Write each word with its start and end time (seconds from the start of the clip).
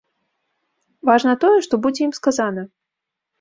Важна 1.09 1.33
тое, 1.43 1.59
што 1.67 1.79
будзе 1.85 2.01
ім 2.07 2.13
сказана. 2.21 2.61